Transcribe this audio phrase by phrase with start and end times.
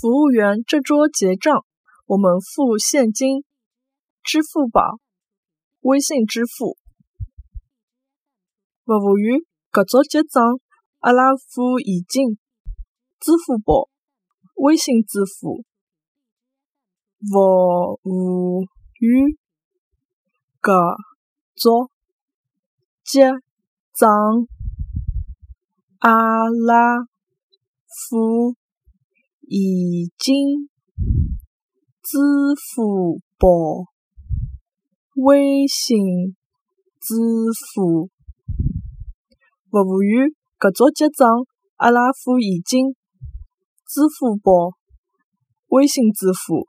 [0.00, 1.64] 服务员，这桌结账，
[2.06, 3.44] 我们付现金，
[4.24, 4.98] 支付宝、
[5.80, 6.76] 微信支付。
[8.84, 9.38] 服务员，
[9.70, 10.42] 搿桌结账，
[10.98, 12.38] 阿拉付现金，
[13.20, 13.88] 支付宝、
[14.56, 15.64] 微信支付。
[17.30, 18.64] 服务
[18.98, 19.38] 员，
[20.60, 20.96] 搿
[21.54, 21.88] 桌
[23.04, 23.30] 结
[23.94, 24.10] 账，
[26.00, 26.98] 阿拉
[28.08, 28.56] 付
[29.46, 30.68] 现金，
[32.02, 32.18] 支
[32.74, 33.48] 付宝、
[35.16, 36.34] 微信
[37.00, 37.14] 支
[37.74, 38.08] 付。
[39.70, 41.28] 服务员，搿桌结账，
[41.76, 42.94] 阿拉付现金，
[43.86, 44.72] 支付宝、
[45.68, 46.66] 微信支付。